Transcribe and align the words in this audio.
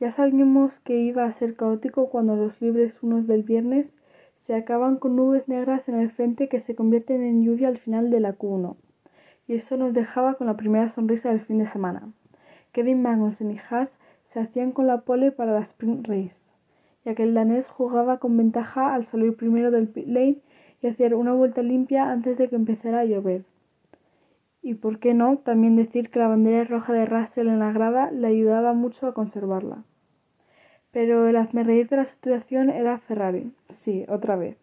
Ya 0.00 0.10
sabíamos 0.10 0.80
que 0.80 0.98
iba 0.98 1.26
a 1.26 1.32
ser 1.32 1.56
caótico 1.56 2.08
cuando 2.08 2.34
los 2.34 2.58
libres 2.62 3.02
unos 3.02 3.26
del 3.26 3.42
viernes 3.42 3.98
se 4.38 4.54
acaban 4.54 4.96
con 4.96 5.14
nubes 5.14 5.46
negras 5.46 5.90
en 5.90 6.00
el 6.00 6.10
frente 6.10 6.48
que 6.48 6.58
se 6.58 6.74
convierten 6.74 7.22
en 7.22 7.44
lluvia 7.44 7.68
al 7.68 7.76
final 7.76 8.08
de 8.08 8.20
la 8.20 8.38
Q1. 8.38 8.76
Y 9.46 9.56
eso 9.56 9.76
nos 9.76 9.92
dejaba 9.92 10.36
con 10.36 10.46
la 10.46 10.56
primera 10.56 10.88
sonrisa 10.88 11.28
del 11.28 11.42
fin 11.42 11.58
de 11.58 11.66
semana. 11.66 12.08
Kevin 12.72 13.02
Magnussen 13.02 13.50
y 13.50 13.58
Haas 13.58 13.98
se 14.24 14.40
hacían 14.40 14.72
con 14.72 14.86
la 14.86 15.02
pole 15.02 15.32
para 15.32 15.52
la 15.52 15.60
sprint 15.60 16.08
race, 16.08 16.40
ya 17.04 17.14
que 17.14 17.24
el 17.24 17.34
danés 17.34 17.68
jugaba 17.68 18.16
con 18.20 18.38
ventaja 18.38 18.94
al 18.94 19.04
salir 19.04 19.36
primero 19.36 19.70
del 19.70 19.86
pit 19.86 20.06
lane 20.06 20.38
y 20.80 20.86
hacer 20.86 21.14
una 21.14 21.34
vuelta 21.34 21.60
limpia 21.60 22.10
antes 22.10 22.38
de 22.38 22.48
que 22.48 22.56
empezara 22.56 23.00
a 23.00 23.04
llover. 23.04 23.44
Y 24.62 24.76
por 24.76 24.98
qué 24.98 25.12
no, 25.12 25.36
también 25.36 25.76
decir 25.76 26.08
que 26.08 26.20
la 26.20 26.28
bandera 26.28 26.64
roja 26.64 26.94
de 26.94 27.04
Russell 27.04 27.48
en 27.48 27.58
la 27.58 27.72
grada 27.72 28.10
le 28.10 28.28
ayudaba 28.28 28.72
mucho 28.72 29.06
a 29.06 29.12
conservarla. 29.12 29.84
Pero 30.92 31.28
el 31.28 31.36
hazme 31.36 31.64
de 31.64 31.86
la 31.90 32.04
situación 32.04 32.70
era 32.70 32.98
Ferrari. 32.98 33.52
Sí, 33.68 34.04
otra 34.08 34.36
vez. 34.36 34.56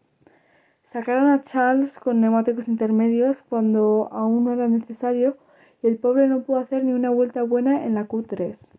Sacaron 0.83 1.29
a 1.29 1.41
Charles 1.41 1.99
con 1.99 2.21
neumáticos 2.21 2.67
intermedios 2.67 3.43
cuando 3.49 4.09
aún 4.11 4.45
no 4.45 4.53
era 4.53 4.67
necesario 4.67 5.37
y 5.83 5.87
el 5.87 5.97
pobre 5.97 6.27
no 6.27 6.43
pudo 6.43 6.59
hacer 6.59 6.83
ni 6.83 6.93
una 6.93 7.09
vuelta 7.09 7.43
buena 7.43 7.85
en 7.85 7.93
la 7.93 8.07
Q3. 8.07 8.69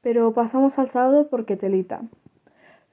Pero 0.00 0.32
pasamos 0.32 0.78
al 0.78 0.88
sábado 0.88 1.28
porque 1.28 1.56
telita. 1.56 2.02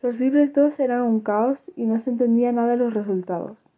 Los 0.02 0.20
libres 0.20 0.54
2 0.54 0.78
eran 0.80 1.04
un 1.04 1.22
caos 1.22 1.72
y 1.76 1.86
no 1.86 2.00
se 2.00 2.10
entendía 2.10 2.52
nada 2.52 2.72
de 2.72 2.78
los 2.78 2.94
resultados. 2.94 3.70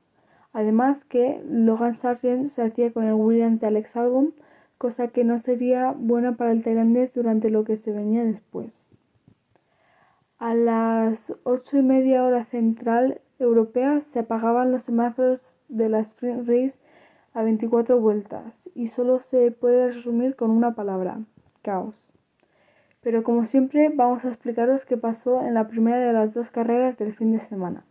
Además 0.53 1.03
que 1.03 1.41
Logan 1.47 1.95
Sargent 1.95 2.47
se 2.47 2.63
hacía 2.63 2.91
con 2.91 3.03
el 3.03 3.13
Williams 3.13 3.59
de 3.59 3.67
Alex 3.67 3.95
Albon, 3.97 4.33
cosa 4.77 5.09
que 5.09 5.23
no 5.23 5.37
sería 5.37 5.91
buena 5.91 6.37
para 6.37 6.51
el 6.51 6.63
tailandés 6.63 7.13
durante 7.13 7.49
lo 7.49 7.63
que 7.65 7.75
se 7.75 7.91
venía 7.91 8.23
después. 8.23 8.87
A 10.37 10.53
las 10.53 11.33
ocho 11.43 11.77
y 11.77 11.81
media 11.81 12.21
hora 12.25 12.43
central 12.43 13.21
europea 13.39 14.01
se 14.01 14.19
apagaban 14.19 14.69
los 14.73 14.83
semáforos 14.83 15.53
de 15.69 15.87
la 15.87 16.01
sprint 16.01 16.45
race 16.45 16.77
a 17.33 17.41
24 17.41 18.01
vueltas 18.01 18.69
y 18.75 18.87
solo 18.87 19.21
se 19.21 19.51
puede 19.51 19.93
resumir 19.93 20.35
con 20.35 20.51
una 20.51 20.75
palabra, 20.75 21.19
caos. 21.61 22.11
Pero 22.99 23.23
como 23.23 23.45
siempre 23.45 23.87
vamos 23.87 24.25
a 24.25 24.27
explicaros 24.27 24.83
qué 24.83 24.97
pasó 24.97 25.41
en 25.41 25.53
la 25.53 25.69
primera 25.69 25.99
de 25.99 26.11
las 26.11 26.33
dos 26.33 26.51
carreras 26.51 26.97
del 26.97 27.13
fin 27.13 27.31
de 27.31 27.39
semana. 27.39 27.85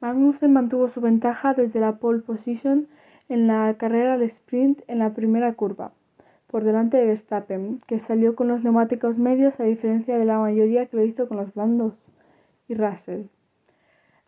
Magnussen 0.00 0.52
mantuvo 0.52 0.88
su 0.88 1.00
ventaja 1.00 1.54
desde 1.54 1.78
la 1.78 1.98
pole 1.98 2.22
position 2.22 2.88
en 3.28 3.46
la 3.46 3.76
carrera 3.78 4.18
de 4.18 4.24
sprint 4.24 4.82
en 4.88 4.98
la 4.98 5.14
primera 5.14 5.54
curva, 5.54 5.92
por 6.48 6.64
delante 6.64 6.96
de 6.96 7.06
Verstappen, 7.06 7.80
que 7.86 7.98
salió 7.98 8.34
con 8.34 8.48
los 8.48 8.64
neumáticos 8.64 9.18
medios 9.18 9.60
a 9.60 9.64
diferencia 9.64 10.18
de 10.18 10.24
la 10.24 10.38
mayoría 10.38 10.86
que 10.86 10.96
lo 10.96 11.04
hizo 11.04 11.28
con 11.28 11.36
los 11.36 11.54
blandos, 11.54 12.10
y 12.68 12.74
Russell. 12.74 13.26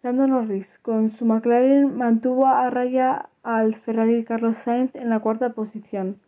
Lando 0.02 0.26
Norris, 0.26 0.78
con 0.78 1.10
su 1.10 1.26
McLaren, 1.26 1.96
mantuvo 1.96 2.46
a 2.46 2.70
raya 2.70 3.28
al 3.42 3.74
Ferrari 3.74 4.24
Carlos 4.24 4.58
Sainz 4.58 4.94
en 4.94 5.10
la 5.10 5.20
cuarta 5.20 5.50
posición, 5.50 6.18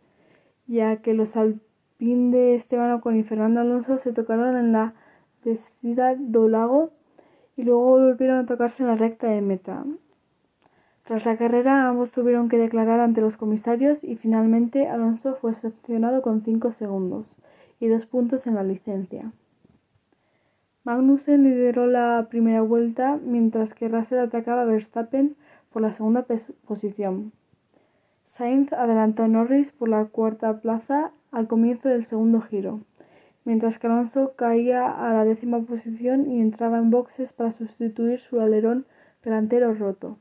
ya 0.67 0.97
que 0.97 1.13
los 1.13 1.35
Alpine 1.35 2.35
de 2.35 2.55
Esteban 2.55 2.91
Ocon 2.91 3.17
y 3.17 3.23
Fernando 3.23 3.61
Alonso 3.61 3.97
se 3.97 4.13
tocaron 4.13 4.57
en 4.57 4.71
la 4.71 4.93
descida 5.43 6.15
do 6.15 6.47
lago 6.47 6.91
y 7.55 7.63
luego 7.63 7.99
volvieron 7.99 8.39
a 8.39 8.45
tocarse 8.45 8.83
en 8.83 8.89
la 8.89 8.95
recta 8.95 9.27
de 9.27 9.41
meta. 9.41 9.83
Tras 11.03 11.25
la 11.25 11.35
carrera, 11.35 11.89
ambos 11.89 12.11
tuvieron 12.11 12.47
que 12.47 12.57
declarar 12.57 13.01
ante 13.01 13.19
los 13.19 13.35
comisarios 13.35 14.05
y 14.05 14.15
finalmente 14.15 14.87
Alonso 14.87 15.35
fue 15.35 15.53
sancionado 15.53 16.21
con 16.21 16.43
5 16.43 16.71
segundos 16.71 17.25
y 17.81 17.87
dos 17.87 18.05
puntos 18.05 18.47
en 18.47 18.55
la 18.55 18.63
licencia. 18.63 19.33
Magnussen 20.85 21.43
lideró 21.43 21.87
la 21.87 22.27
primera 22.29 22.61
vuelta 22.61 23.19
mientras 23.21 23.73
que 23.73 23.89
Russell 23.89 24.19
atacaba 24.19 24.61
a 24.61 24.65
Verstappen 24.65 25.35
por 25.73 25.81
la 25.81 25.91
segunda 25.91 26.25
posición. 26.65 27.33
Sainz 28.23 28.71
adelantó 28.71 29.23
a 29.23 29.27
Norris 29.27 29.73
por 29.73 29.89
la 29.89 30.05
cuarta 30.05 30.61
plaza 30.61 31.11
al 31.31 31.47
comienzo 31.47 31.89
del 31.89 32.05
segundo 32.05 32.39
giro, 32.39 32.79
mientras 33.43 33.77
que 33.77 33.87
Alonso 33.87 34.33
caía 34.37 34.89
a 34.89 35.11
la 35.11 35.25
décima 35.25 35.59
posición 35.59 36.31
y 36.31 36.39
entraba 36.39 36.77
en 36.77 36.91
boxes 36.91 37.33
para 37.33 37.51
sustituir 37.51 38.21
su 38.21 38.39
alerón 38.39 38.85
delantero 39.23 39.73
roto. 39.73 40.17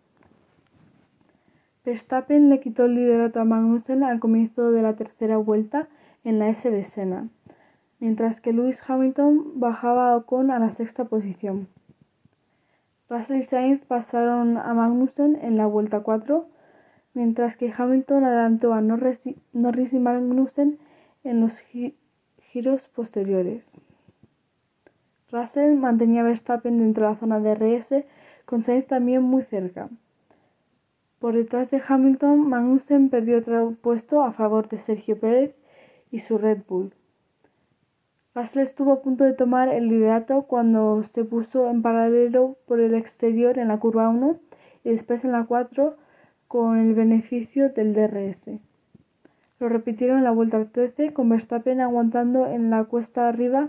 Verstappen 1.84 2.48
le 2.48 2.60
quitó 2.60 2.84
el 2.84 2.94
liderato 2.94 3.40
a 3.40 3.44
Magnussen 3.44 4.04
al 4.04 4.20
comienzo 4.20 4.70
de 4.70 4.82
la 4.82 4.94
tercera 4.94 5.36
vuelta 5.36 5.88
en 6.22 6.38
la 6.38 6.48
S 6.48 6.70
de 6.70 6.84
Senna, 6.84 7.28
mientras 7.98 8.40
que 8.40 8.52
Lewis 8.52 8.80
Hamilton 8.86 9.58
bajaba 9.60 10.12
a 10.12 10.16
Ocon 10.16 10.52
a 10.52 10.60
la 10.60 10.70
sexta 10.70 11.06
posición. 11.06 11.66
Russell 13.10 13.38
y 13.38 13.42
Sainz 13.42 13.84
pasaron 13.84 14.58
a 14.58 14.72
Magnussen 14.74 15.36
en 15.42 15.56
la 15.56 15.66
vuelta 15.66 16.00
4, 16.00 16.46
mientras 17.14 17.56
que 17.56 17.72
Hamilton 17.76 18.24
adelantó 18.24 18.72
a 18.74 18.80
Norris 18.80 19.26
y 19.26 19.98
Magnussen 19.98 20.78
en 21.24 21.40
los 21.40 21.62
giros 22.40 22.88
posteriores. 22.88 23.74
Russell 25.32 25.74
mantenía 25.74 26.20
a 26.20 26.24
Verstappen 26.24 26.78
dentro 26.78 27.06
de 27.06 27.12
la 27.12 27.18
zona 27.18 27.40
de 27.40 27.54
RS, 27.54 28.04
con 28.44 28.62
Sainz 28.62 28.86
también 28.86 29.22
muy 29.22 29.42
cerca. 29.42 29.88
Por 31.22 31.36
detrás 31.36 31.70
de 31.70 31.80
Hamilton, 31.86 32.48
Magnussen 32.48 33.08
perdió 33.08 33.38
otro 33.38 33.76
puesto 33.80 34.24
a 34.24 34.32
favor 34.32 34.68
de 34.68 34.76
Sergio 34.76 35.16
Pérez 35.20 35.54
y 36.10 36.18
su 36.18 36.36
Red 36.36 36.62
Bull. 36.68 36.92
Russell 38.34 38.62
estuvo 38.62 38.90
a 38.90 39.02
punto 39.02 39.22
de 39.22 39.32
tomar 39.32 39.68
el 39.68 39.86
liderato 39.86 40.42
cuando 40.48 41.04
se 41.04 41.22
puso 41.22 41.70
en 41.70 41.80
paralelo 41.80 42.56
por 42.66 42.80
el 42.80 42.96
exterior 42.96 43.60
en 43.60 43.68
la 43.68 43.78
curva 43.78 44.08
1 44.08 44.36
y 44.82 44.90
después 44.90 45.24
en 45.24 45.30
la 45.30 45.44
4 45.44 45.96
con 46.48 46.76
el 46.78 46.92
beneficio 46.92 47.68
del 47.68 47.94
DRS. 47.94 48.58
Lo 49.60 49.68
repitieron 49.68 50.18
en 50.18 50.24
la 50.24 50.32
vuelta 50.32 50.64
13 50.64 51.12
con 51.12 51.28
Verstappen 51.28 51.80
aguantando 51.80 52.48
en 52.48 52.68
la 52.68 52.82
cuesta 52.82 53.28
arriba 53.28 53.68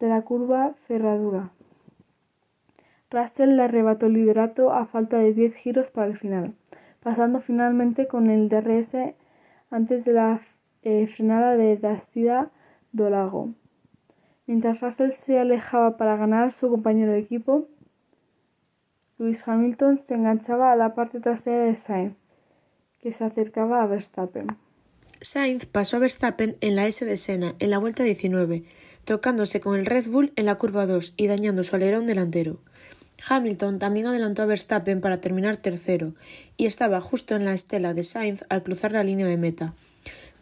de 0.00 0.08
la 0.08 0.22
curva 0.22 0.72
Ferradura. 0.86 1.50
Russell 3.10 3.54
le 3.54 3.64
arrebató 3.64 4.06
el 4.06 4.14
liderato 4.14 4.72
a 4.72 4.86
falta 4.86 5.18
de 5.18 5.34
10 5.34 5.54
giros 5.56 5.90
para 5.90 6.06
el 6.06 6.16
final 6.16 6.54
pasando 7.06 7.40
finalmente 7.40 8.08
con 8.08 8.30
el 8.30 8.48
DRS 8.48 9.14
antes 9.70 10.04
de 10.04 10.12
la 10.12 10.42
eh, 10.82 11.06
frenada 11.06 11.56
de 11.56 11.76
Dastida 11.76 12.50
do 12.90 13.10
Lago. 13.10 13.54
Mientras 14.48 14.80
Russell 14.80 15.12
se 15.12 15.38
alejaba 15.38 15.98
para 15.98 16.16
ganar, 16.16 16.52
su 16.52 16.68
compañero 16.68 17.12
de 17.12 17.20
equipo, 17.20 17.68
Lewis 19.18 19.46
Hamilton, 19.46 19.98
se 19.98 20.14
enganchaba 20.14 20.72
a 20.72 20.74
la 20.74 20.96
parte 20.96 21.20
trasera 21.20 21.66
de 21.66 21.76
Sainz, 21.76 22.16
que 23.00 23.12
se 23.12 23.22
acercaba 23.22 23.84
a 23.84 23.86
Verstappen. 23.86 24.56
Sainz 25.20 25.64
pasó 25.64 25.98
a 25.98 26.00
Verstappen 26.00 26.56
en 26.60 26.74
la 26.74 26.88
S 26.88 27.04
de 27.04 27.16
Sena 27.16 27.54
en 27.60 27.70
la 27.70 27.78
vuelta 27.78 28.02
19, 28.02 28.64
tocándose 29.04 29.60
con 29.60 29.78
el 29.78 29.86
Red 29.86 30.08
Bull 30.08 30.32
en 30.34 30.46
la 30.46 30.56
curva 30.56 30.86
2 30.86 31.14
y 31.16 31.28
dañando 31.28 31.62
su 31.62 31.76
alerón 31.76 32.08
delantero. 32.08 32.58
Hamilton 33.28 33.78
también 33.78 34.06
adelantó 34.06 34.42
a 34.42 34.46
Verstappen 34.46 35.00
para 35.00 35.20
terminar 35.20 35.56
tercero 35.56 36.14
y 36.56 36.66
estaba 36.66 37.00
justo 37.00 37.34
en 37.34 37.44
la 37.44 37.54
estela 37.54 37.94
de 37.94 38.04
Sainz 38.04 38.44
al 38.48 38.62
cruzar 38.62 38.92
la 38.92 39.04
línea 39.04 39.26
de 39.26 39.36
meta. 39.36 39.74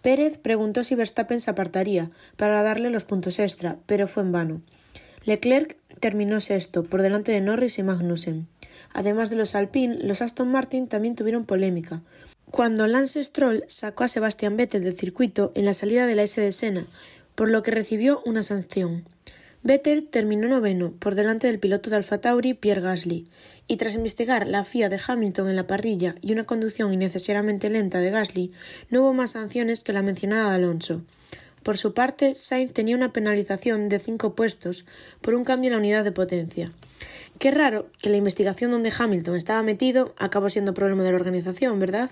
Pérez 0.03 0.37
preguntó 0.39 0.85
si 0.85 0.95
Verstappen 0.95 1.41
se 1.41 1.51
apartaría 1.51 2.11
para 2.37 2.63
darle 2.63 2.91
los 2.91 3.05
puntos 3.05 3.39
extra, 3.39 3.79
pero 3.87 4.07
fue 4.07 4.23
en 4.23 4.33
vano. 4.33 4.61
Leclerc 5.25 5.79
terminó 6.01 6.41
sexto, 6.41 6.83
por 6.83 7.01
delante 7.01 7.33
de 7.33 7.41
Norris 7.41 7.79
y 7.79 7.83
Magnussen. 7.83 8.47
Además 8.93 9.31
de 9.31 9.37
los 9.37 9.55
Alpine, 9.55 9.97
los 10.03 10.21
Aston 10.21 10.51
Martin 10.51 10.89
también 10.89 11.15
tuvieron 11.15 11.47
polémica. 11.47 12.03
Cuando 12.51 12.87
Lance 12.87 13.25
Stroll 13.25 13.65
sacó 13.67 14.05
a 14.05 14.09
Sebastian 14.09 14.57
Vettel 14.57 14.85
del 14.85 14.93
circuito 14.93 15.53
en 15.55 15.65
la 15.65 15.73
salida 15.73 16.07
de 16.07 16.15
la 16.15 16.25
S 16.25 16.41
de 16.41 16.53
Sena, 16.53 16.87
por 17.35 17.51
lo 17.51 17.63
que 17.63 17.71
recibió 17.71 18.23
una 18.27 18.43
sanción. 18.43 19.09
Vettel 19.67 20.05
terminó 20.05 20.47
noveno, 20.47 20.93
por 20.99 21.15
delante 21.15 21.47
del 21.47 21.59
piloto 21.59 21.89
de 21.89 21.97
Alfa 21.97 22.19
Tauri 22.19 22.53
Pierre 22.53 22.83
Gasly, 22.83 23.27
y 23.67 23.79
tras 23.79 23.95
investigar 23.95 24.47
la 24.47 24.63
FIA 24.63 24.91
de 24.91 25.01
Hamilton 25.05 25.49
en 25.49 25.57
la 25.57 25.67
parrilla 25.67 26.17
y 26.21 26.33
una 26.33 26.45
conducción 26.45 26.93
innecesariamente 26.93 27.71
lenta 27.71 28.01
de 28.01 28.11
Gasly, 28.11 28.53
no 28.91 29.01
hubo 29.01 29.15
más 29.15 29.31
sanciones 29.31 29.83
que 29.83 29.95
la 29.95 30.03
mencionada 30.03 30.51
de 30.51 30.57
Alonso. 30.57 31.03
Por 31.63 31.79
su 31.79 31.95
parte, 31.95 32.35
Sainz 32.35 32.75
tenía 32.75 32.95
una 32.95 33.15
penalización 33.15 33.89
de 33.89 34.01
cinco 34.01 34.35
puestos 34.35 34.85
por 35.23 35.35
un 35.35 35.45
cambio 35.45 35.69
en 35.69 35.73
la 35.73 35.79
unidad 35.79 36.05
de 36.05 36.13
potencia. 36.13 36.71
Qué 37.39 37.51
raro 37.51 37.89
que 38.03 38.11
la 38.11 38.19
investigación 38.19 38.71
donde 38.71 38.93
Hamilton 38.97 39.35
estaba 39.35 39.63
metido 39.63 40.15
acabó 40.19 40.51
siendo 40.51 40.75
problema 40.75 41.05
de 41.05 41.11
la 41.13 41.17
organización, 41.17 41.79
¿verdad? 41.79 42.11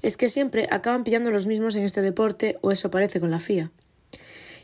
Es 0.00 0.16
que 0.16 0.30
siempre 0.30 0.66
acaban 0.70 1.04
pillando 1.04 1.30
los 1.30 1.46
mismos 1.46 1.76
en 1.76 1.84
este 1.84 2.00
deporte, 2.00 2.56
o 2.62 2.72
eso 2.72 2.90
parece 2.90 3.20
con 3.20 3.30
la 3.30 3.38
FIA. 3.38 3.70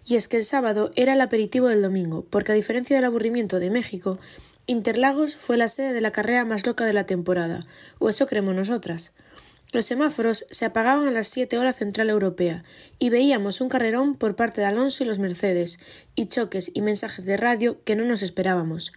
Y 0.07 0.15
es 0.15 0.29
que 0.29 0.37
el 0.37 0.45
sábado 0.45 0.91
era 0.95 1.15
el 1.15 1.21
aperitivo 1.21 1.67
del 1.67 1.83
domingo, 1.83 2.25
porque 2.31 2.53
a 2.53 2.55
diferencia 2.55 2.95
del 2.95 3.05
aburrimiento 3.05 3.59
de 3.59 3.71
México, 3.71 4.21
Interlagos 4.67 5.35
fue 5.37 5.57
la 5.57 5.69
sede 5.69 5.93
de 5.93 6.01
la 6.01 6.13
carrera 6.13 6.45
más 6.45 6.65
loca 6.65 6.85
de 6.85 6.93
la 6.93 7.07
temporada, 7.07 7.67
o 7.99 8.09
eso 8.09 8.27
creemos 8.27 8.55
nosotras. 8.55 9.13
Los 9.73 9.87
semáforos 9.87 10.47
se 10.51 10.65
apagaban 10.65 11.09
a 11.09 11.11
las 11.11 11.27
siete 11.27 11.59
horas 11.59 11.77
central 11.77 12.09
europea 12.09 12.63
y 13.01 13.11
veíamos 13.11 13.61
un 13.61 13.69
carrerón 13.69 14.15
por 14.15 14.37
parte 14.37 14.61
de 14.61 14.69
Alonso 14.69 15.03
y 15.03 15.07
los 15.07 15.19
Mercedes, 15.19 15.81
y 16.15 16.27
choques 16.27 16.71
y 16.73 16.83
mensajes 16.83 17.25
de 17.25 17.37
radio 17.37 17.83
que 17.85 17.97
no 17.97 18.05
nos 18.05 18.23
esperábamos. 18.23 18.93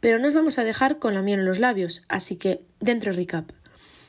Pero 0.00 0.18
nos 0.18 0.32
vamos 0.32 0.58
a 0.58 0.64
dejar 0.64 0.98
con 0.98 1.14
la 1.14 1.22
miel 1.22 1.40
en 1.40 1.46
los 1.46 1.58
labios, 1.58 2.02
así 2.08 2.36
que 2.36 2.62
dentro 2.80 3.12
recap. 3.12 3.50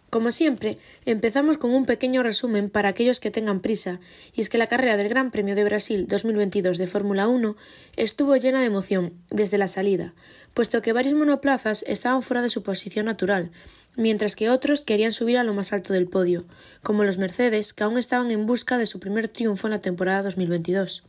Como 0.10 0.32
siempre, 0.32 0.78
empezamos 1.06 1.58
con 1.58 1.72
un 1.72 1.86
pequeño 1.86 2.24
resumen 2.24 2.70
para 2.70 2.88
aquellos 2.88 3.20
que 3.20 3.30
tengan 3.30 3.60
prisa, 3.60 4.00
y 4.34 4.40
es 4.40 4.48
que 4.48 4.58
la 4.58 4.68
carrera 4.68 4.96
del 4.96 5.10
Gran 5.10 5.32
Premio 5.32 5.54
de 5.54 5.66
Brasil 5.66 6.08
2022 6.08 6.78
de 6.78 6.88
Fórmula 6.88 7.28
1 7.28 7.58
estuvo 7.98 8.38
llena 8.38 8.62
de 8.62 8.68
emoción 8.68 9.14
desde 9.30 9.58
la 9.58 9.68
salida, 9.68 10.14
puesto 10.54 10.82
que 10.82 10.94
varios 10.94 11.14
monoplazas 11.14 11.84
estaban 11.88 12.24
fuera 12.24 12.42
de 12.42 12.50
su 12.50 12.64
posición 12.64 13.08
natural, 13.08 13.52
mientras 13.98 14.38
que 14.38 14.50
otros 14.50 14.86
querían 14.86 15.12
subir 15.12 15.38
a 15.40 15.44
lo 15.44 15.54
más 15.54 15.74
alto 15.74 15.92
del 15.92 16.08
podio, 16.08 16.46
como 16.84 17.04
los 17.04 17.18
Mercedes, 17.18 17.74
que 17.74 17.84
aún 17.84 17.98
estaban 17.98 18.32
en 18.32 18.46
busca 18.46 18.78
de 18.78 18.86
su 18.86 19.02
primer 19.02 19.28
triunfo 19.28 19.68
en 19.68 19.72
la 19.72 19.82
temporada 19.82 20.24
2022. 20.24 21.04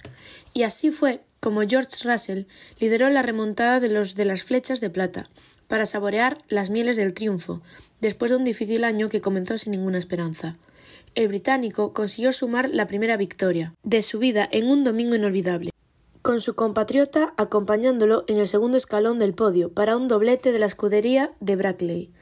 Y 0.54 0.64
así 0.64 0.90
fue 0.90 1.20
como 1.38 1.62
George 1.62 2.02
Russell 2.02 2.46
lideró 2.80 3.08
la 3.10 3.22
remontada 3.22 3.78
de 3.78 3.90
los 3.90 4.16
de 4.16 4.24
las 4.24 4.42
flechas 4.42 4.80
de 4.80 4.90
plata, 4.90 5.30
para 5.68 5.86
saborear 5.86 6.38
las 6.48 6.70
mieles 6.70 6.96
del 6.96 7.14
triunfo, 7.14 7.62
después 8.00 8.30
de 8.30 8.36
un 8.36 8.44
difícil 8.44 8.84
año 8.84 9.08
que 9.08 9.20
comenzó 9.20 9.58
sin 9.58 9.72
ninguna 9.72 9.98
esperanza. 9.98 10.56
El 11.14 11.28
británico 11.28 11.92
consiguió 11.92 12.32
sumar 12.32 12.68
la 12.70 12.86
primera 12.86 13.16
victoria 13.16 13.74
de 13.82 14.02
su 14.02 14.18
vida 14.18 14.48
en 14.50 14.66
un 14.66 14.84
domingo 14.84 15.14
inolvidable, 15.14 15.70
con 16.22 16.40
su 16.40 16.54
compatriota 16.54 17.34
acompañándolo 17.36 18.24
en 18.28 18.38
el 18.38 18.48
segundo 18.48 18.76
escalón 18.76 19.18
del 19.18 19.34
podio 19.34 19.72
para 19.72 19.96
un 19.96 20.08
doblete 20.08 20.52
de 20.52 20.58
la 20.58 20.66
escudería 20.66 21.32
de 21.40 21.56
Brackley. 21.56 22.12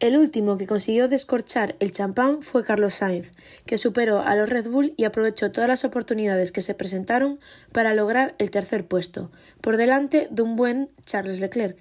El 0.00 0.16
último 0.16 0.56
que 0.56 0.66
consiguió 0.66 1.08
descorchar 1.08 1.76
el 1.78 1.92
champán 1.92 2.42
fue 2.42 2.64
Carlos 2.64 2.94
Sainz, 2.94 3.30
que 3.64 3.78
superó 3.78 4.20
a 4.20 4.34
los 4.34 4.48
Red 4.48 4.68
Bull 4.68 4.92
y 4.96 5.04
aprovechó 5.04 5.52
todas 5.52 5.68
las 5.68 5.84
oportunidades 5.84 6.50
que 6.50 6.60
se 6.60 6.74
presentaron 6.74 7.38
para 7.72 7.94
lograr 7.94 8.34
el 8.38 8.50
tercer 8.50 8.86
puesto, 8.86 9.30
por 9.60 9.76
delante 9.76 10.28
de 10.30 10.42
un 10.42 10.56
buen 10.56 10.90
Charles 11.06 11.40
Leclerc, 11.40 11.78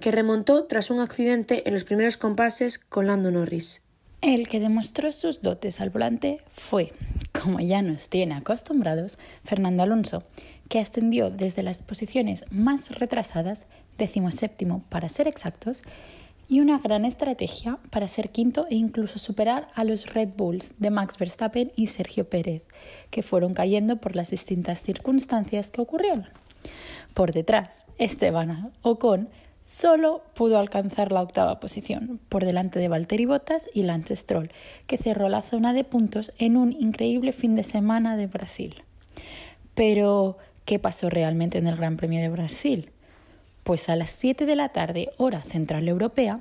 que 0.00 0.10
remontó 0.10 0.64
tras 0.64 0.90
un 0.90 1.00
accidente 1.00 1.68
en 1.68 1.74
los 1.74 1.84
primeros 1.84 2.16
compases 2.16 2.78
con 2.78 3.06
Lando 3.06 3.30
Norris. 3.30 3.82
El 4.22 4.48
que 4.48 4.60
demostró 4.60 5.12
sus 5.12 5.40
dotes 5.40 5.80
al 5.80 5.90
volante 5.90 6.40
fue, 6.52 6.92
como 7.32 7.60
ya 7.60 7.82
nos 7.82 8.08
tiene 8.08 8.34
acostumbrados, 8.34 9.18
Fernando 9.44 9.82
Alonso, 9.82 10.24
que 10.68 10.78
ascendió 10.78 11.30
desde 11.30 11.62
las 11.62 11.82
posiciones 11.82 12.44
más 12.50 12.90
retrasadas, 12.98 13.66
séptimo 14.30 14.82
para 14.88 15.08
ser 15.08 15.28
exactos, 15.28 15.82
y 16.48 16.60
una 16.60 16.78
gran 16.78 17.04
estrategia 17.04 17.78
para 17.90 18.08
ser 18.08 18.30
quinto 18.30 18.66
e 18.68 18.74
incluso 18.74 19.18
superar 19.18 19.68
a 19.74 19.84
los 19.84 20.12
Red 20.12 20.30
Bulls 20.36 20.74
de 20.78 20.90
Max 20.90 21.16
Verstappen 21.16 21.70
y 21.76 21.86
Sergio 21.86 22.28
Pérez, 22.28 22.62
que 23.10 23.22
fueron 23.22 23.54
cayendo 23.54 23.96
por 23.96 24.16
las 24.16 24.30
distintas 24.30 24.82
circunstancias 24.82 25.70
que 25.70 25.80
ocurrieron. 25.80 26.26
Por 27.14 27.32
detrás, 27.32 27.86
Esteban 27.98 28.72
Ocon 28.82 29.28
Solo 29.70 30.22
pudo 30.34 30.58
alcanzar 30.58 31.12
la 31.12 31.22
octava 31.22 31.60
posición, 31.60 32.18
por 32.28 32.44
delante 32.44 32.80
de 32.80 32.88
Valtteri 32.88 33.24
Bottas 33.24 33.70
y 33.72 33.84
Lance 33.84 34.16
Stroll, 34.16 34.50
que 34.88 34.96
cerró 34.96 35.28
la 35.28 35.42
zona 35.42 35.72
de 35.72 35.84
puntos 35.84 36.32
en 36.38 36.56
un 36.56 36.72
increíble 36.72 37.30
fin 37.30 37.54
de 37.54 37.62
semana 37.62 38.16
de 38.16 38.26
Brasil. 38.26 38.82
Pero, 39.76 40.38
¿qué 40.64 40.80
pasó 40.80 41.08
realmente 41.08 41.58
en 41.58 41.68
el 41.68 41.76
Gran 41.76 41.98
Premio 41.98 42.20
de 42.20 42.30
Brasil? 42.30 42.90
Pues 43.62 43.88
a 43.88 43.94
las 43.94 44.10
7 44.10 44.44
de 44.44 44.56
la 44.56 44.70
tarde, 44.70 45.10
hora 45.18 45.40
central 45.40 45.86
europea, 45.86 46.40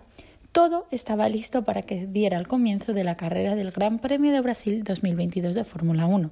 todo 0.51 0.87
estaba 0.89 1.29
listo 1.29 1.63
para 1.63 1.83
que 1.83 2.07
diera 2.07 2.37
el 2.37 2.47
comienzo 2.47 2.93
de 2.93 3.03
la 3.03 3.15
carrera 3.15 3.55
del 3.55 3.71
Gran 3.71 3.99
Premio 3.99 4.31
de 4.31 4.41
Brasil 4.41 4.83
2022 4.83 5.53
de 5.53 5.63
Fórmula 5.63 6.07
1 6.07 6.31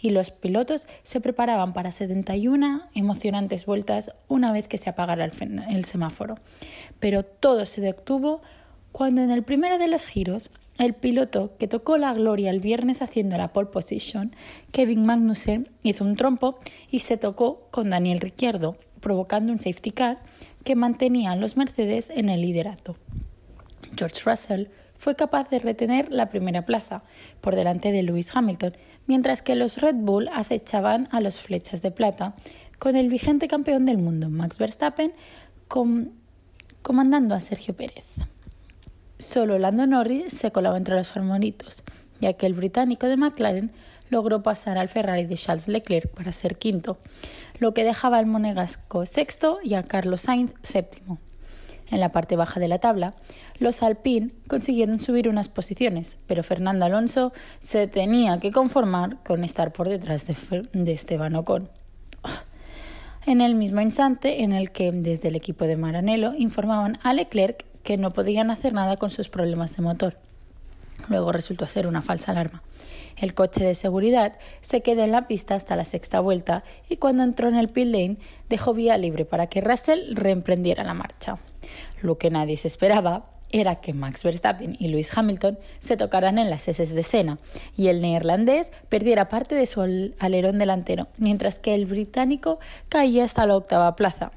y 0.00 0.10
los 0.10 0.30
pilotos 0.30 0.86
se 1.02 1.20
preparaban 1.20 1.74
para 1.74 1.92
71 1.92 2.82
emocionantes 2.94 3.66
vueltas 3.66 4.12
una 4.28 4.50
vez 4.52 4.66
que 4.66 4.78
se 4.78 4.88
apagara 4.88 5.24
el, 5.24 5.84
semáforo. 5.84 6.36
Pero 7.00 7.22
todo 7.22 7.66
se 7.66 7.82
detuvo 7.82 8.40
cuando 8.92 9.20
en 9.22 9.30
el 9.30 9.42
primero 9.42 9.78
de 9.78 9.88
los 9.88 10.06
giros 10.06 10.50
el 10.78 10.94
piloto 10.94 11.52
que 11.58 11.68
tocó 11.68 11.98
la 11.98 12.14
gloria 12.14 12.50
el 12.50 12.60
viernes 12.60 13.02
haciendo 13.02 13.36
la 13.36 13.52
pole 13.52 13.68
position, 13.68 14.34
Kevin 14.72 15.04
Magnussen, 15.04 15.68
hizo 15.82 16.04
un 16.04 16.16
trompo 16.16 16.58
y 16.90 17.00
se 17.00 17.18
tocó 17.18 17.68
con 17.70 17.90
Daniel 17.90 18.20
Ricciardo, 18.20 18.78
provocando 19.00 19.52
un 19.52 19.58
safety 19.58 19.90
car 19.90 20.18
que 20.64 20.76
mantenía 20.76 21.32
a 21.32 21.36
los 21.36 21.58
Mercedes 21.58 22.08
en 22.08 22.30
el 22.30 22.40
liderato. 22.40 22.96
George 23.96 24.22
Russell 24.24 24.66
fue 24.96 25.16
capaz 25.16 25.48
de 25.48 25.58
retener 25.58 26.12
la 26.12 26.28
primera 26.28 26.66
plaza, 26.66 27.02
por 27.40 27.56
delante 27.56 27.90
de 27.90 28.02
Lewis 28.02 28.34
Hamilton, 28.34 28.76
mientras 29.06 29.40
que 29.40 29.54
los 29.54 29.78
Red 29.78 29.94
Bull 29.94 30.28
acechaban 30.28 31.08
a 31.10 31.20
los 31.20 31.40
flechas 31.40 31.80
de 31.80 31.90
plata, 31.90 32.34
con 32.78 32.96
el 32.96 33.08
vigente 33.08 33.48
campeón 33.48 33.86
del 33.86 33.98
mundo, 33.98 34.28
Max 34.28 34.58
Verstappen, 34.58 35.12
comandando 36.82 37.34
a 37.34 37.40
Sergio 37.40 37.74
Pérez. 37.74 38.04
Solo 39.18 39.58
Lando 39.58 39.86
Norris 39.86 40.32
se 40.32 40.50
colaba 40.50 40.76
entre 40.76 40.96
los 40.96 41.08
favoritos, 41.08 41.82
ya 42.20 42.34
que 42.34 42.46
el 42.46 42.54
británico 42.54 43.06
de 43.06 43.16
McLaren 43.16 43.70
logró 44.10 44.42
pasar 44.42 44.76
al 44.76 44.88
Ferrari 44.88 45.24
de 45.24 45.36
Charles 45.36 45.68
Leclerc 45.68 46.10
para 46.10 46.32
ser 46.32 46.56
quinto, 46.56 46.98
lo 47.58 47.72
que 47.72 47.84
dejaba 47.84 48.18
al 48.18 48.26
monegasco 48.26 49.06
sexto 49.06 49.58
y 49.62 49.74
a 49.74 49.82
Carlos 49.82 50.22
Sainz 50.22 50.52
séptimo. 50.62 51.18
En 51.90 52.00
la 52.00 52.12
parte 52.12 52.36
baja 52.36 52.60
de 52.60 52.68
la 52.68 52.78
tabla, 52.78 53.14
los 53.58 53.82
Alpine 53.82 54.30
consiguieron 54.48 55.00
subir 55.00 55.28
unas 55.28 55.48
posiciones, 55.48 56.16
pero 56.26 56.42
Fernando 56.42 56.84
Alonso 56.84 57.32
se 57.58 57.88
tenía 57.88 58.38
que 58.38 58.52
conformar 58.52 59.22
con 59.24 59.44
estar 59.44 59.72
por 59.72 59.88
detrás 59.88 60.26
de, 60.26 60.92
Esteban 60.92 61.34
Ocon. 61.34 61.68
En 63.26 63.40
el 63.40 63.54
mismo 63.54 63.80
instante 63.80 64.42
en 64.42 64.52
el 64.52 64.70
que 64.70 64.92
desde 64.92 65.28
el 65.28 65.36
equipo 65.36 65.66
de 65.66 65.76
Maranello 65.76 66.32
informaban 66.34 66.98
a 67.02 67.12
Leclerc 67.12 67.64
que 67.82 67.96
no 67.96 68.10
podían 68.10 68.50
hacer 68.50 68.72
nada 68.72 68.96
con 68.96 69.10
sus 69.10 69.28
problemas 69.28 69.76
de 69.76 69.82
motor. 69.82 70.29
Luego 71.10 71.32
resultó 71.32 71.66
ser 71.66 71.88
una 71.88 72.02
falsa 72.02 72.30
alarma. 72.30 72.62
El 73.16 73.34
coche 73.34 73.64
de 73.64 73.74
seguridad 73.74 74.38
se 74.60 74.80
quedó 74.80 75.02
en 75.02 75.10
la 75.10 75.26
pista 75.26 75.56
hasta 75.56 75.74
la 75.74 75.84
sexta 75.84 76.20
vuelta 76.20 76.62
y 76.88 76.98
cuando 76.98 77.24
entró 77.24 77.48
en 77.48 77.56
el 77.56 77.68
pit 77.68 77.86
lane 77.86 78.16
dejó 78.48 78.72
vía 78.72 78.96
libre 78.96 79.24
para 79.24 79.48
que 79.48 79.60
Russell 79.60 80.14
reemprendiera 80.14 80.84
la 80.84 80.94
marcha. 80.94 81.38
Lo 82.00 82.16
que 82.16 82.30
nadie 82.30 82.56
se 82.56 82.68
esperaba 82.68 83.28
era 83.52 83.76
que 83.76 83.92
Max 83.92 84.22
Verstappen 84.22 84.76
y 84.78 84.88
Lewis 84.88 85.16
Hamilton 85.16 85.58
se 85.78 85.96
tocaran 85.96 86.38
en 86.38 86.50
las 86.50 86.68
heces 86.68 86.94
de 86.94 87.02
Sena 87.02 87.38
y 87.76 87.88
el 87.88 88.00
neerlandés 88.00 88.72
perdiera 88.88 89.28
parte 89.28 89.54
de 89.54 89.66
su 89.66 89.80
alerón 90.18 90.58
delantero, 90.58 91.08
mientras 91.18 91.58
que 91.58 91.74
el 91.74 91.86
británico 91.86 92.58
caía 92.88 93.24
hasta 93.24 93.46
la 93.46 93.56
octava 93.56 93.96
plaza. 93.96 94.32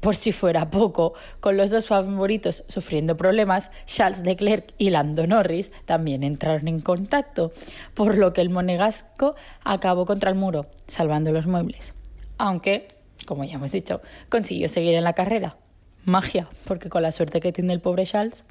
Por 0.00 0.14
si 0.14 0.30
fuera 0.30 0.70
poco, 0.70 1.14
con 1.40 1.56
los 1.56 1.70
dos 1.70 1.86
favoritos 1.86 2.64
sufriendo 2.68 3.16
problemas, 3.16 3.70
Charles 3.86 4.24
Leclerc 4.24 4.72
y 4.78 4.90
Lando 4.90 5.26
Norris 5.26 5.72
también 5.86 6.22
entraron 6.22 6.68
en 6.68 6.80
contacto, 6.80 7.52
por 7.94 8.16
lo 8.16 8.32
que 8.32 8.40
el 8.40 8.50
monegasco 8.50 9.34
acabó 9.64 10.06
contra 10.06 10.30
el 10.30 10.36
muro, 10.36 10.66
salvando 10.86 11.32
los 11.32 11.48
muebles. 11.48 11.94
Aunque, 12.38 12.86
como 13.26 13.42
ya 13.42 13.54
hemos 13.54 13.72
dicho, 13.72 14.00
consiguió 14.28 14.68
seguir 14.68 14.94
en 14.94 15.02
la 15.02 15.14
carrera. 15.14 15.56
Magia, 16.04 16.48
porque 16.66 16.88
con 16.88 17.02
la 17.02 17.12
suerte 17.12 17.40
que 17.40 17.52
tiene 17.52 17.72
el 17.72 17.80
pobre 17.80 18.04
Charles. 18.04 18.42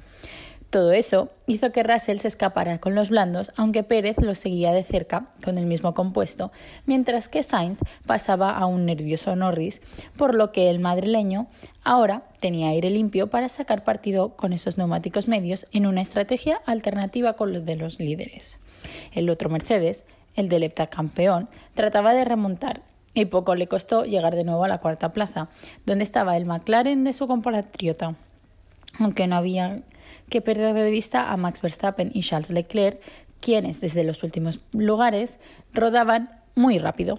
Todo 0.70 0.92
eso 0.92 1.30
hizo 1.46 1.72
que 1.72 1.82
Russell 1.82 2.18
se 2.18 2.28
escapara 2.28 2.78
con 2.78 2.94
los 2.94 3.08
blandos, 3.08 3.52
aunque 3.56 3.84
Pérez 3.84 4.18
lo 4.20 4.34
seguía 4.34 4.72
de 4.72 4.84
cerca 4.84 5.24
con 5.42 5.56
el 5.56 5.64
mismo 5.64 5.94
compuesto, 5.94 6.52
mientras 6.84 7.30
que 7.30 7.42
Sainz 7.42 7.78
pasaba 8.06 8.50
a 8.50 8.66
un 8.66 8.84
nervioso 8.84 9.34
Norris, 9.34 9.80
por 10.18 10.34
lo 10.34 10.52
que 10.52 10.68
el 10.68 10.78
madrileño 10.78 11.46
ahora 11.84 12.24
tenía 12.38 12.68
aire 12.68 12.90
limpio 12.90 13.28
para 13.28 13.48
sacar 13.48 13.82
partido 13.82 14.36
con 14.36 14.52
esos 14.52 14.76
neumáticos 14.76 15.26
medios 15.26 15.66
en 15.72 15.86
una 15.86 16.02
estrategia 16.02 16.60
alternativa 16.66 17.32
con 17.32 17.54
los 17.54 17.64
de 17.64 17.76
los 17.76 17.98
líderes. 17.98 18.58
El 19.12 19.30
otro 19.30 19.48
Mercedes, 19.48 20.04
el 20.36 20.50
del 20.50 20.64
heptacampeón, 20.64 21.48
trataba 21.72 22.12
de 22.12 22.26
remontar 22.26 22.82
y 23.14 23.24
poco 23.26 23.54
le 23.54 23.66
costó 23.66 24.04
llegar 24.04 24.34
de 24.34 24.44
nuevo 24.44 24.64
a 24.64 24.68
la 24.68 24.78
cuarta 24.78 25.12
plaza, 25.12 25.48
donde 25.86 26.04
estaba 26.04 26.36
el 26.36 26.46
McLaren 26.46 27.04
de 27.04 27.12
su 27.12 27.26
compatriota. 27.26 28.14
Aunque 29.00 29.26
no 29.26 29.36
había 29.36 29.82
que 30.28 30.40
perder 30.40 30.74
de 30.74 30.90
vista 30.90 31.32
a 31.32 31.36
Max 31.36 31.60
Verstappen 31.60 32.10
y 32.14 32.22
Charles 32.22 32.50
Leclerc, 32.50 33.00
quienes 33.40 33.80
desde 33.80 34.04
los 34.04 34.22
últimos 34.22 34.60
lugares 34.72 35.38
rodaban 35.72 36.30
muy 36.54 36.78
rápido. 36.78 37.18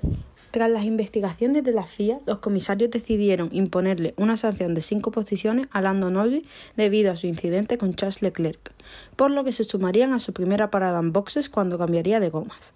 Tras 0.51 0.71
las 0.71 0.83
investigaciones 0.83 1.63
de 1.63 1.71
la 1.71 1.85
FIA, 1.85 2.19
los 2.25 2.39
comisarios 2.39 2.89
decidieron 2.89 3.49
imponerle 3.51 4.15
una 4.17 4.35
sanción 4.35 4.73
de 4.73 4.81
cinco 4.81 5.11
posiciones 5.11 5.67
a 5.71 5.79
Lando 5.79 6.09
Norris 6.09 6.43
debido 6.75 7.11
a 7.11 7.15
su 7.15 7.27
incidente 7.27 7.77
con 7.77 7.93
Charles 7.93 8.23
Leclerc, 8.23 8.71
por 9.15 9.29
lo 9.29 9.43
que 9.43 9.51
se 9.51 9.63
sumarían 9.63 10.11
a 10.11 10.19
su 10.19 10.33
primera 10.33 10.71
parada 10.71 10.99
en 10.99 11.13
boxes 11.13 11.49
cuando 11.49 11.77
cambiaría 11.77 12.19
de 12.19 12.29
gomas. 12.29 12.73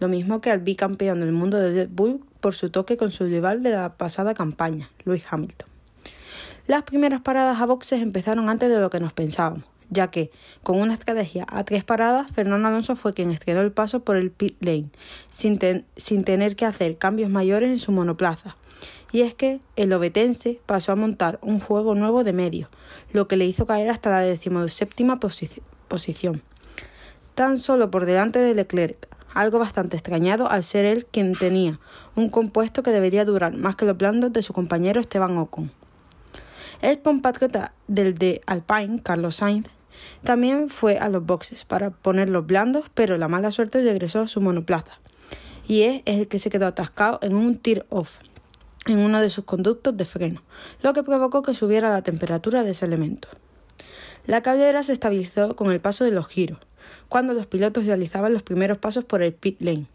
Lo 0.00 0.08
mismo 0.08 0.40
que 0.40 0.50
al 0.50 0.60
bicampeón 0.60 1.20
del 1.20 1.32
mundo 1.32 1.58
de 1.58 1.72
Red 1.72 1.88
Bull 1.90 2.24
por 2.40 2.54
su 2.54 2.70
toque 2.70 2.96
con 2.96 3.12
su 3.12 3.24
rival 3.24 3.62
de 3.62 3.70
la 3.70 3.94
pasada 3.94 4.34
campaña, 4.34 4.90
Lewis 5.04 5.24
Hamilton. 5.30 5.68
Las 6.66 6.82
primeras 6.82 7.20
paradas 7.20 7.60
a 7.60 7.66
boxes 7.66 8.02
empezaron 8.02 8.48
antes 8.48 8.68
de 8.70 8.78
lo 8.78 8.90
que 8.90 9.00
nos 9.00 9.12
pensábamos 9.12 9.64
ya 9.90 10.08
que, 10.08 10.30
con 10.62 10.80
una 10.80 10.92
estrategia 10.92 11.46
a 11.48 11.64
tres 11.64 11.84
paradas, 11.84 12.30
Fernando 12.32 12.68
Alonso 12.68 12.96
fue 12.96 13.14
quien 13.14 13.30
estrenó 13.30 13.60
el 13.60 13.72
paso 13.72 14.00
por 14.00 14.16
el 14.16 14.30
pit 14.30 14.56
lane, 14.60 14.90
sin, 15.30 15.58
sin 15.96 16.24
tener 16.24 16.56
que 16.56 16.66
hacer 16.66 16.98
cambios 16.98 17.30
mayores 17.30 17.70
en 17.70 17.78
su 17.78 17.92
monoplaza. 17.92 18.56
Y 19.12 19.22
es 19.22 19.34
que 19.34 19.60
el 19.76 19.92
obetense 19.92 20.60
pasó 20.66 20.92
a 20.92 20.96
montar 20.96 21.38
un 21.40 21.60
juego 21.60 21.94
nuevo 21.94 22.24
de 22.24 22.32
medio, 22.32 22.68
lo 23.12 23.28
que 23.28 23.36
le 23.36 23.46
hizo 23.46 23.66
caer 23.66 23.88
hasta 23.88 24.10
la 24.10 24.20
decimoséptima 24.20 25.20
posición, 25.20 26.42
tan 27.34 27.56
solo 27.56 27.90
por 27.90 28.06
delante 28.06 28.40
de 28.40 28.54
Leclerc, 28.54 29.08
algo 29.34 29.58
bastante 29.58 29.96
extrañado 29.96 30.50
al 30.50 30.64
ser 30.64 30.84
él 30.84 31.06
quien 31.06 31.34
tenía 31.34 31.78
un 32.14 32.30
compuesto 32.30 32.82
que 32.82 32.90
debería 32.90 33.24
durar 33.24 33.56
más 33.56 33.76
que 33.76 33.84
los 33.84 33.98
blandos 33.98 34.32
de 34.32 34.42
su 34.42 34.52
compañero 34.52 35.00
Esteban 35.00 35.36
Ocon. 35.36 35.70
El 36.80 37.00
compatriota 37.02 37.72
del 37.88 38.14
de 38.14 38.40
Alpine, 38.46 39.00
Carlos 39.02 39.36
Sainz, 39.36 39.68
también 40.22 40.68
fue 40.68 40.98
a 40.98 41.08
los 41.08 41.24
boxes 41.24 41.64
para 41.64 41.90
ponerlos 41.90 42.46
blandos, 42.46 42.86
pero 42.94 43.18
la 43.18 43.28
mala 43.28 43.50
suerte 43.50 43.82
regresó 43.82 44.20
a 44.20 44.28
su 44.28 44.40
monoplaza. 44.40 44.98
Y 45.66 45.82
es 45.82 46.02
el 46.04 46.28
que 46.28 46.38
se 46.38 46.50
quedó 46.50 46.66
atascado 46.66 47.18
en 47.22 47.34
un 47.34 47.58
tear-off 47.58 48.18
en 48.86 48.98
uno 48.98 49.20
de 49.20 49.30
sus 49.30 49.44
conductos 49.44 49.96
de 49.96 50.04
freno, 50.04 50.42
lo 50.82 50.92
que 50.92 51.02
provocó 51.02 51.42
que 51.42 51.54
subiera 51.54 51.90
la 51.90 52.02
temperatura 52.02 52.62
de 52.64 52.72
ese 52.72 52.84
elemento. 52.84 53.28
La 54.26 54.42
caldera 54.42 54.82
se 54.82 54.92
estabilizó 54.92 55.56
con 55.56 55.70
el 55.70 55.80
paso 55.80 56.04
de 56.04 56.10
los 56.10 56.26
giros, 56.26 56.58
cuando 57.08 57.32
los 57.32 57.46
pilotos 57.46 57.86
realizaban 57.86 58.32
los 58.32 58.42
primeros 58.42 58.78
pasos 58.78 59.04
por 59.04 59.22
el 59.22 59.32
pit 59.32 59.60
lane. 59.60 59.86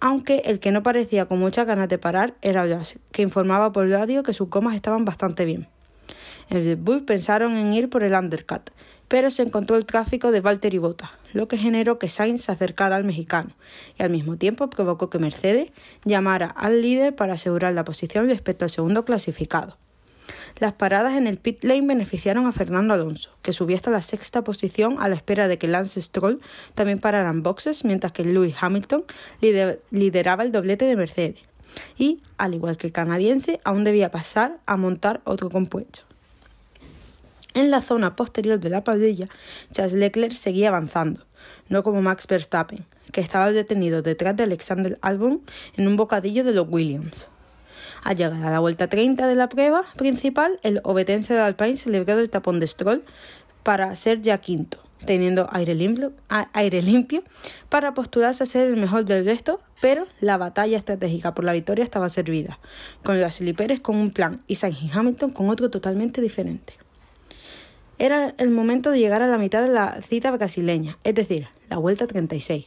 Aunque 0.00 0.42
el 0.46 0.60
que 0.60 0.72
no 0.72 0.82
parecía 0.82 1.26
con 1.26 1.38
muchas 1.38 1.66
ganas 1.66 1.88
de 1.88 1.98
parar 1.98 2.34
era 2.40 2.64
Russell, 2.64 3.00
que 3.12 3.22
informaba 3.22 3.72
por 3.72 3.88
radio 3.88 4.22
que 4.22 4.32
sus 4.32 4.48
gomas 4.48 4.74
estaban 4.74 5.04
bastante 5.04 5.44
bien. 5.44 5.68
En 6.48 6.64
Red 6.64 6.78
Bull 6.78 7.04
pensaron 7.04 7.56
en 7.56 7.72
ir 7.72 7.90
por 7.90 8.02
el 8.02 8.14
undercut, 8.14 8.70
pero 9.08 9.30
se 9.30 9.42
encontró 9.42 9.76
el 9.76 9.86
tráfico 9.86 10.32
de 10.32 10.40
Valtteri 10.40 10.78
Bottas, 10.78 11.10
lo 11.32 11.48
que 11.48 11.58
generó 11.58 11.98
que 11.98 12.08
Sainz 12.08 12.44
se 12.44 12.52
acercara 12.52 12.96
al 12.96 13.04
mexicano 13.04 13.50
y 13.98 14.02
al 14.02 14.10
mismo 14.10 14.36
tiempo 14.36 14.70
provocó 14.70 15.10
que 15.10 15.18
Mercedes 15.18 15.70
llamara 16.04 16.46
al 16.46 16.80
líder 16.80 17.14
para 17.14 17.34
asegurar 17.34 17.74
la 17.74 17.84
posición 17.84 18.28
respecto 18.28 18.64
al 18.64 18.70
segundo 18.70 19.04
clasificado. 19.04 19.76
Las 20.60 20.74
paradas 20.74 21.14
en 21.14 21.26
el 21.26 21.38
pit 21.38 21.64
lane 21.64 21.86
beneficiaron 21.86 22.46
a 22.46 22.52
Fernando 22.52 22.92
Alonso, 22.92 23.30
que 23.40 23.54
subió 23.54 23.76
hasta 23.76 23.90
la 23.90 24.02
sexta 24.02 24.44
posición 24.44 24.96
a 25.00 25.08
la 25.08 25.14
espera 25.14 25.48
de 25.48 25.56
que 25.56 25.66
Lance 25.66 26.02
Stroll 26.02 26.38
también 26.74 26.98
parara 26.98 27.30
en 27.30 27.42
boxes, 27.42 27.82
mientras 27.82 28.12
que 28.12 28.26
Lewis 28.26 28.54
Hamilton 28.60 29.04
lideraba 29.90 30.44
el 30.44 30.52
doblete 30.52 30.84
de 30.84 30.96
Mercedes. 30.96 31.40
Y, 31.96 32.20
al 32.36 32.52
igual 32.52 32.76
que 32.76 32.88
el 32.88 32.92
canadiense, 32.92 33.58
aún 33.64 33.84
debía 33.84 34.10
pasar 34.10 34.58
a 34.66 34.76
montar 34.76 35.22
otro 35.24 35.48
compuesto. 35.48 36.00
En 37.54 37.70
la 37.70 37.80
zona 37.80 38.14
posterior 38.14 38.60
de 38.60 38.68
la 38.68 38.84
parrilla, 38.84 39.28
Charles 39.72 39.94
Leclerc 39.94 40.34
seguía 40.34 40.68
avanzando, 40.68 41.24
no 41.70 41.82
como 41.82 42.02
Max 42.02 42.26
Verstappen, 42.26 42.84
que 43.12 43.22
estaba 43.22 43.50
detenido 43.50 44.02
detrás 44.02 44.36
de 44.36 44.42
Alexander 44.42 44.98
Albon 45.00 45.40
en 45.78 45.88
un 45.88 45.96
bocadillo 45.96 46.44
de 46.44 46.52
los 46.52 46.68
Williams. 46.68 47.28
Al 48.02 48.16
llegar 48.16 48.42
a 48.42 48.50
la 48.50 48.60
vuelta 48.60 48.88
30 48.88 49.26
de 49.26 49.34
la 49.34 49.48
prueba 49.48 49.84
principal, 49.96 50.58
el 50.62 50.80
obetense 50.84 51.34
de 51.34 51.40
Alpine 51.40 51.76
celebró 51.76 52.18
el 52.18 52.30
tapón 52.30 52.60
de 52.60 52.66
Stroll 52.66 53.04
para 53.62 53.94
ser 53.94 54.22
ya 54.22 54.38
quinto, 54.38 54.78
teniendo 55.04 55.48
aire 55.52 55.74
limpio, 55.74 57.22
para 57.68 57.94
postularse 57.94 58.42
a 58.42 58.46
ser 58.46 58.68
el 58.68 58.76
mejor 58.76 59.04
del 59.04 59.24
resto, 59.24 59.60
pero 59.80 60.06
la 60.20 60.38
batalla 60.38 60.78
estratégica 60.78 61.34
por 61.34 61.44
la 61.44 61.52
victoria 61.52 61.84
estaba 61.84 62.08
servida, 62.08 62.58
con 63.02 63.20
los 63.20 63.40
Pérez 63.56 63.80
con 63.80 63.96
un 63.96 64.10
plan 64.10 64.42
y 64.46 64.56
Sainz 64.56 64.82
y 64.82 64.90
Hamilton 64.90 65.30
con 65.30 65.50
otro 65.50 65.70
totalmente 65.70 66.20
diferente. 66.20 66.74
Era 67.98 68.34
el 68.38 68.50
momento 68.50 68.90
de 68.90 68.98
llegar 68.98 69.20
a 69.20 69.26
la 69.26 69.36
mitad 69.36 69.62
de 69.62 69.68
la 69.68 70.00
cita 70.00 70.30
brasileña, 70.30 70.96
es 71.04 71.14
decir, 71.14 71.48
la 71.68 71.76
vuelta 71.76 72.06
36. 72.06 72.64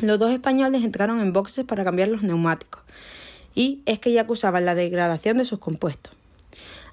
Los 0.00 0.18
dos 0.18 0.32
españoles 0.32 0.82
entraron 0.82 1.20
en 1.20 1.32
boxes 1.32 1.64
para 1.64 1.84
cambiar 1.84 2.08
los 2.08 2.24
neumáticos, 2.24 2.82
y 3.54 3.82
es 3.86 3.98
que 3.98 4.12
ya 4.12 4.22
acusaban 4.22 4.64
la 4.64 4.74
degradación 4.74 5.38
de 5.38 5.44
sus 5.44 5.58
compuestos. 5.58 6.14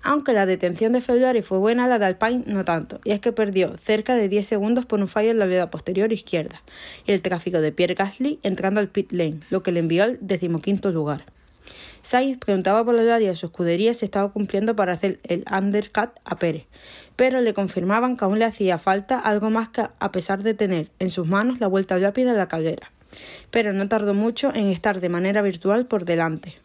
Aunque 0.03 0.33
la 0.33 0.47
detención 0.47 0.93
de 0.93 1.01
Ferrari 1.01 1.43
fue 1.43 1.59
buena, 1.59 1.87
la 1.87 1.99
de 1.99 2.05
Alpine 2.05 2.43
no 2.47 2.65
tanto, 2.65 2.99
y 3.03 3.11
es 3.11 3.19
que 3.19 3.31
perdió 3.31 3.77
cerca 3.77 4.15
de 4.15 4.29
10 4.29 4.47
segundos 4.47 4.85
por 4.85 4.99
un 4.99 5.07
fallo 5.07 5.29
en 5.29 5.37
la 5.37 5.45
rueda 5.45 5.69
posterior 5.69 6.11
izquierda, 6.11 6.63
y 7.05 7.11
el 7.11 7.21
tráfico 7.21 7.61
de 7.61 7.71
Pierre 7.71 7.93
Gasly 7.93 8.39
entrando 8.41 8.79
al 8.79 8.89
pit 8.89 9.11
lane, 9.11 9.39
lo 9.51 9.61
que 9.61 9.71
le 9.71 9.79
envió 9.79 10.03
al 10.03 10.17
decimoquinto 10.19 10.91
lugar. 10.91 11.25
Sainz 12.01 12.39
preguntaba 12.39 12.83
por 12.83 12.95
la 12.95 13.03
radio 13.03 13.29
de 13.29 13.35
su 13.35 13.45
escudería 13.45 13.93
si 13.93 14.05
estaba 14.05 14.31
cumpliendo 14.31 14.75
para 14.75 14.93
hacer 14.93 15.19
el 15.23 15.45
undercut 15.51 16.09
a 16.25 16.37
Pérez, 16.37 16.65
pero 17.15 17.41
le 17.41 17.53
confirmaban 17.53 18.17
que 18.17 18.25
aún 18.25 18.39
le 18.39 18.45
hacía 18.45 18.79
falta 18.79 19.19
algo 19.19 19.51
más 19.51 19.69
que 19.69 19.83
a 19.99 20.11
pesar 20.11 20.41
de 20.41 20.55
tener 20.55 20.89
en 20.97 21.11
sus 21.11 21.27
manos 21.27 21.59
la 21.59 21.67
vuelta 21.67 21.99
rápida 21.99 22.31
de 22.31 22.37
la 22.37 22.47
carrera. 22.47 22.91
Pero 23.49 23.73
no 23.73 23.87
tardó 23.87 24.13
mucho 24.13 24.51
en 24.53 24.67
estar 24.67 24.99
de 24.99 25.09
manera 25.09 25.41
virtual 25.41 25.85
por 25.85 26.05
delante. 26.05 26.55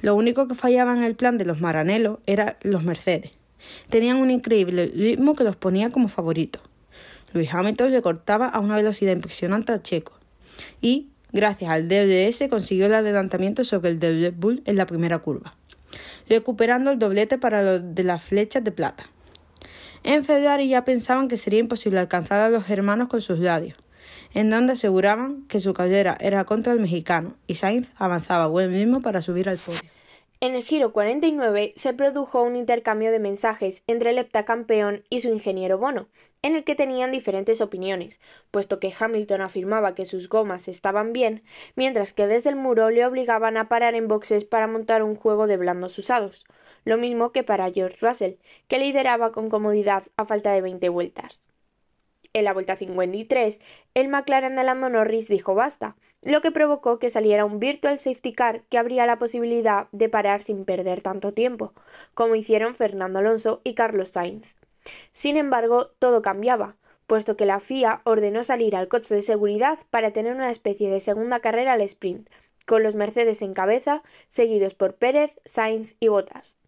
Lo 0.00 0.14
único 0.14 0.46
que 0.46 0.54
fallaba 0.54 0.94
en 0.94 1.02
el 1.02 1.14
plan 1.14 1.38
de 1.38 1.44
los 1.44 1.60
Maranelos 1.60 2.18
eran 2.26 2.56
los 2.62 2.82
Mercedes. 2.82 3.32
Tenían 3.88 4.18
un 4.18 4.30
increíble 4.30 4.92
ritmo 4.94 5.34
que 5.34 5.44
los 5.44 5.56
ponía 5.56 5.90
como 5.90 6.08
favoritos. 6.08 6.62
Luis 7.32 7.52
Hamilton 7.52 7.90
le 7.92 8.02
cortaba 8.02 8.48
a 8.48 8.60
una 8.60 8.76
velocidad 8.76 9.12
impresionante 9.12 9.72
a 9.72 9.82
Checo. 9.82 10.12
Y, 10.80 11.08
Gracias 11.32 11.70
al 11.70 11.86
DRS 11.86 12.48
consiguió 12.48 12.86
el 12.86 12.94
adelantamiento 12.94 13.62
sobre 13.64 13.90
el 13.90 13.98
de 13.98 14.10
Red 14.12 14.34
Bull 14.38 14.62
en 14.64 14.76
la 14.76 14.86
primera 14.86 15.18
curva, 15.18 15.54
recuperando 16.30 16.90
el 16.90 16.98
doblete 16.98 17.36
para 17.36 17.62
los 17.62 17.94
de 17.94 18.04
las 18.04 18.22
flechas 18.22 18.62
de 18.64 18.70
plata. 18.70 19.04
En 20.02 20.24
Ferrari 20.24 20.68
ya 20.68 20.84
pensaban 20.84 21.28
que 21.28 21.36
sería 21.36 21.58
imposible 21.58 21.98
alcanzar 21.98 22.40
a 22.40 22.48
los 22.48 22.70
hermanos 22.70 23.08
con 23.08 23.20
sus 23.20 23.40
radios, 23.40 23.76
en 24.34 24.50
donde 24.50 24.74
aseguraban 24.74 25.46
que 25.48 25.60
su 25.60 25.74
carrera 25.74 26.16
era 26.20 26.44
contra 26.44 26.72
el 26.72 26.80
mexicano 26.80 27.34
y 27.46 27.56
Sainz 27.56 27.90
avanzaba 27.96 28.46
buen 28.46 28.70
ritmo 28.70 29.02
para 29.02 29.22
subir 29.22 29.48
al 29.48 29.58
podio. 29.58 29.80
En 30.40 30.54
el 30.54 30.64
giro 30.64 30.92
49 30.92 31.72
se 31.76 31.94
produjo 31.94 32.42
un 32.42 32.56
intercambio 32.56 33.10
de 33.10 33.18
mensajes 33.18 33.82
entre 33.86 34.10
el 34.10 34.18
heptacampeón 34.18 35.02
y 35.08 35.20
su 35.20 35.28
ingeniero 35.28 35.78
Bono, 35.78 36.08
en 36.42 36.54
el 36.54 36.62
que 36.62 36.74
tenían 36.74 37.10
diferentes 37.10 37.62
opiniones, 37.62 38.20
puesto 38.50 38.78
que 38.78 38.92
Hamilton 38.96 39.40
afirmaba 39.40 39.94
que 39.94 40.04
sus 40.04 40.28
gomas 40.28 40.68
estaban 40.68 41.14
bien, 41.14 41.42
mientras 41.74 42.12
que 42.12 42.26
desde 42.26 42.50
el 42.50 42.56
muro 42.56 42.90
le 42.90 43.06
obligaban 43.06 43.56
a 43.56 43.68
parar 43.68 43.94
en 43.94 44.08
boxes 44.08 44.44
para 44.44 44.66
montar 44.66 45.02
un 45.02 45.16
juego 45.16 45.46
de 45.46 45.56
blandos 45.56 45.98
usados, 45.98 46.44
lo 46.84 46.98
mismo 46.98 47.32
que 47.32 47.42
para 47.42 47.72
George 47.72 47.96
Russell, 48.00 48.34
que 48.68 48.78
lideraba 48.78 49.32
con 49.32 49.48
comodidad 49.48 50.04
a 50.16 50.26
falta 50.26 50.52
de 50.52 50.60
20 50.60 50.88
vueltas. 50.90 51.40
En 52.36 52.44
la 52.44 52.52
vuelta 52.52 52.76
53, 52.76 53.60
el 53.94 54.08
McLaren 54.08 54.56
de 54.56 54.62
Lando 54.62 54.90
Norris 54.90 55.26
dijo 55.26 55.54
basta, 55.54 55.96
lo 56.20 56.42
que 56.42 56.50
provocó 56.50 56.98
que 56.98 57.08
saliera 57.08 57.46
un 57.46 57.58
virtual 57.58 57.98
safety 57.98 58.34
car 58.34 58.60
que 58.68 58.76
abría 58.76 59.06
la 59.06 59.18
posibilidad 59.18 59.88
de 59.92 60.10
parar 60.10 60.42
sin 60.42 60.66
perder 60.66 61.00
tanto 61.00 61.32
tiempo, 61.32 61.72
como 62.12 62.34
hicieron 62.34 62.74
Fernando 62.74 63.20
Alonso 63.20 63.62
y 63.64 63.72
Carlos 63.72 64.10
Sainz. 64.10 64.54
Sin 65.12 65.38
embargo, 65.38 65.92
todo 65.98 66.20
cambiaba, 66.20 66.76
puesto 67.06 67.38
que 67.38 67.46
la 67.46 67.58
FIA 67.58 68.02
ordenó 68.04 68.42
salir 68.42 68.76
al 68.76 68.88
coche 68.88 69.14
de 69.14 69.22
seguridad 69.22 69.78
para 69.88 70.10
tener 70.10 70.34
una 70.34 70.50
especie 70.50 70.90
de 70.90 71.00
segunda 71.00 71.40
carrera 71.40 71.72
al 71.72 71.80
sprint, 71.80 72.28
con 72.66 72.82
los 72.82 72.94
Mercedes 72.94 73.40
en 73.40 73.54
cabeza, 73.54 74.02
seguidos 74.28 74.74
por 74.74 74.96
Pérez, 74.96 75.40
Sainz 75.46 75.96
y 76.00 76.08
Bottas. 76.08 76.58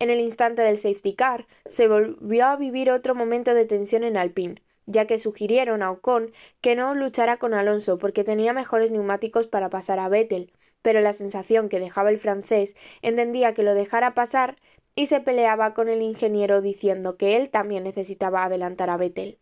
En 0.00 0.10
el 0.10 0.18
instante 0.18 0.62
del 0.62 0.76
safety 0.76 1.14
car, 1.14 1.46
se 1.66 1.86
volvió 1.86 2.46
a 2.46 2.56
vivir 2.56 2.90
otro 2.90 3.14
momento 3.14 3.54
de 3.54 3.64
tensión 3.64 4.02
en 4.02 4.16
Alpine, 4.16 4.63
ya 4.86 5.06
que 5.06 5.18
sugirieron 5.18 5.82
a 5.82 5.90
Ocon 5.90 6.32
que 6.60 6.76
no 6.76 6.94
luchara 6.94 7.38
con 7.38 7.54
Alonso 7.54 7.98
porque 7.98 8.24
tenía 8.24 8.52
mejores 8.52 8.90
neumáticos 8.90 9.46
para 9.46 9.70
pasar 9.70 9.98
a 9.98 10.08
Vettel, 10.08 10.52
pero 10.82 11.00
la 11.00 11.12
sensación 11.12 11.68
que 11.68 11.80
dejaba 11.80 12.10
el 12.10 12.18
francés 12.18 12.74
entendía 13.02 13.54
que 13.54 13.62
lo 13.62 13.74
dejara 13.74 14.14
pasar 14.14 14.56
y 14.94 15.06
se 15.06 15.20
peleaba 15.20 15.74
con 15.74 15.88
el 15.88 16.02
ingeniero 16.02 16.60
diciendo 16.60 17.16
que 17.16 17.36
él 17.36 17.50
también 17.50 17.84
necesitaba 17.84 18.44
adelantar 18.44 18.90
a 18.90 18.96
Vettel. 18.96 19.38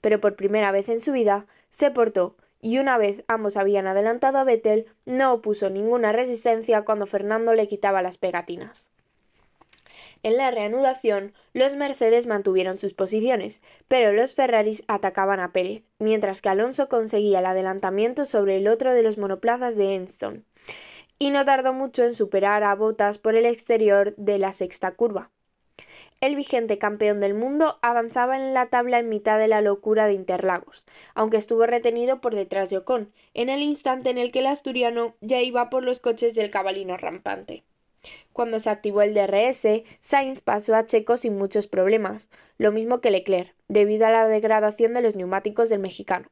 Pero 0.00 0.20
por 0.20 0.36
primera 0.36 0.72
vez 0.72 0.88
en 0.88 1.00
su 1.00 1.12
vida 1.12 1.46
se 1.70 1.90
portó 1.90 2.36
y 2.60 2.78
una 2.78 2.96
vez 2.96 3.24
ambos 3.28 3.56
habían 3.56 3.86
adelantado 3.86 4.38
a 4.38 4.44
Vettel, 4.44 4.86
no 5.04 5.34
opuso 5.34 5.68
ninguna 5.68 6.12
resistencia 6.12 6.84
cuando 6.84 7.06
Fernando 7.06 7.54
le 7.54 7.68
quitaba 7.68 8.02
las 8.02 8.18
pegatinas. 8.18 8.92
En 10.24 10.36
la 10.36 10.52
reanudación, 10.52 11.34
los 11.52 11.74
Mercedes 11.74 12.26
mantuvieron 12.26 12.78
sus 12.78 12.94
posiciones, 12.94 13.60
pero 13.88 14.12
los 14.12 14.34
Ferraris 14.34 14.84
atacaban 14.86 15.40
a 15.40 15.52
Pérez, 15.52 15.82
mientras 15.98 16.40
que 16.40 16.48
Alonso 16.48 16.88
conseguía 16.88 17.40
el 17.40 17.46
adelantamiento 17.46 18.24
sobre 18.24 18.58
el 18.58 18.68
otro 18.68 18.94
de 18.94 19.02
los 19.02 19.18
monoplazas 19.18 19.76
de 19.76 19.94
Enston. 19.96 20.44
y 21.18 21.30
no 21.30 21.44
tardó 21.44 21.72
mucho 21.72 22.04
en 22.04 22.14
superar 22.14 22.64
a 22.64 22.74
Bottas 22.74 23.18
por 23.18 23.36
el 23.36 23.46
exterior 23.46 24.14
de 24.16 24.38
la 24.38 24.52
sexta 24.52 24.92
curva. 24.92 25.30
El 26.20 26.36
vigente 26.36 26.78
campeón 26.78 27.20
del 27.20 27.34
mundo 27.34 27.78
avanzaba 27.82 28.36
en 28.36 28.54
la 28.54 28.66
tabla 28.70 28.98
en 29.00 29.08
mitad 29.08 29.38
de 29.38 29.48
la 29.48 29.60
locura 29.60 30.06
de 30.06 30.14
Interlagos, 30.14 30.86
aunque 31.14 31.36
estuvo 31.36 31.66
retenido 31.66 32.20
por 32.20 32.34
detrás 32.34 32.70
de 32.70 32.78
Ocon, 32.78 33.12
en 33.34 33.50
el 33.50 33.62
instante 33.62 34.10
en 34.10 34.18
el 34.18 34.32
que 34.32 34.40
el 34.40 34.46
asturiano 34.46 35.16
ya 35.20 35.40
iba 35.40 35.70
por 35.70 35.82
los 35.84 36.00
coches 36.00 36.34
del 36.34 36.50
cabalino 36.50 36.96
rampante. 36.96 37.64
Cuando 38.32 38.60
se 38.60 38.70
activó 38.70 39.02
el 39.02 39.14
DRS, 39.14 39.84
Sainz 40.00 40.40
pasó 40.40 40.74
a 40.74 40.86
Checo 40.86 41.16
sin 41.16 41.36
muchos 41.36 41.66
problemas, 41.66 42.28
lo 42.58 42.72
mismo 42.72 43.00
que 43.00 43.10
Leclerc, 43.10 43.54
debido 43.68 44.06
a 44.06 44.10
la 44.10 44.26
degradación 44.26 44.94
de 44.94 45.02
los 45.02 45.16
neumáticos 45.16 45.68
del 45.68 45.80
mexicano. 45.80 46.26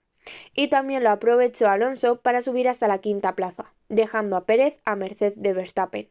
Y 0.55 0.69
también 0.69 1.05
lo 1.05 1.11
aprovechó 1.11 1.69
Alonso 1.69 2.21
para 2.21 2.43
subir 2.43 2.69
hasta 2.69 2.89
la 2.89 2.99
quinta 2.99 3.35
plaza, 3.35 3.73
dejando 3.89 4.37
a 4.37 4.45
Pérez 4.45 4.79
a 4.85 4.97
merced 4.97 5.35
de 5.37 5.53
Verstappen. 5.53 6.09